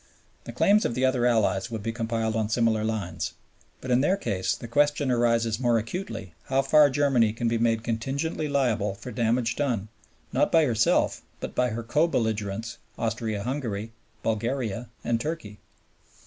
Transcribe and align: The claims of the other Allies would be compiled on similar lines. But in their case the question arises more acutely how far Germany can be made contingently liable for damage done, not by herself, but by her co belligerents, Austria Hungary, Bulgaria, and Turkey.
The 0.45 0.51
claims 0.51 0.83
of 0.83 0.95
the 0.95 1.05
other 1.05 1.27
Allies 1.27 1.69
would 1.69 1.83
be 1.83 1.91
compiled 1.91 2.35
on 2.35 2.49
similar 2.49 2.83
lines. 2.83 3.33
But 3.81 3.91
in 3.91 4.01
their 4.01 4.17
case 4.17 4.55
the 4.55 4.67
question 4.67 5.11
arises 5.11 5.59
more 5.59 5.77
acutely 5.77 6.33
how 6.45 6.63
far 6.63 6.89
Germany 6.89 7.33
can 7.33 7.47
be 7.47 7.59
made 7.59 7.83
contingently 7.83 8.47
liable 8.47 8.95
for 8.95 9.11
damage 9.11 9.55
done, 9.55 9.89
not 10.33 10.51
by 10.51 10.65
herself, 10.65 11.21
but 11.39 11.53
by 11.53 11.69
her 11.69 11.83
co 11.83 12.07
belligerents, 12.07 12.77
Austria 12.97 13.43
Hungary, 13.43 13.91
Bulgaria, 14.23 14.89
and 15.03 15.21
Turkey. 15.21 15.59